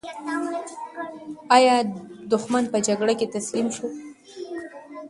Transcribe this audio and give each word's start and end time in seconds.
ایا 1.55 1.75
دښمن 2.31 2.63
په 2.73 2.77
جګړه 2.87 3.13
کې 3.19 3.27
تسلیم 3.35 3.67
شو؟ 3.75 3.87